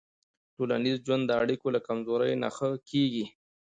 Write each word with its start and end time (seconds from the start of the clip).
ټولنیز 0.55 0.97
ژوند 1.05 1.23
د 1.27 1.31
اړیکو 1.41 1.67
له 1.75 1.79
کمزورۍ 1.87 2.33
نه 2.43 2.49
ښه 2.55 2.69
کېږي. 2.89 3.25